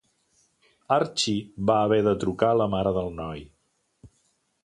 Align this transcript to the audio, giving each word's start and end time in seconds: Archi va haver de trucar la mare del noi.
Archi 0.95 1.33
va 1.71 1.75
haver 1.83 2.01
de 2.09 2.15
trucar 2.25 2.51
la 2.63 2.69
mare 2.77 2.97
del 2.99 3.13
noi. 3.21 3.47